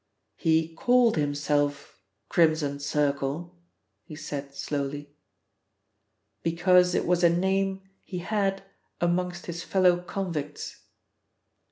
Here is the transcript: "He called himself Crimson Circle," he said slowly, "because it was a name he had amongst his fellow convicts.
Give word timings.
"He 0.35 0.73
called 0.73 1.15
himself 1.15 2.01
Crimson 2.27 2.79
Circle," 2.79 3.55
he 4.03 4.15
said 4.15 4.55
slowly, 4.55 5.11
"because 6.41 6.95
it 6.95 7.05
was 7.05 7.23
a 7.23 7.29
name 7.29 7.87
he 8.03 8.17
had 8.17 8.63
amongst 8.99 9.45
his 9.45 9.61
fellow 9.61 9.97
convicts. 10.01 10.77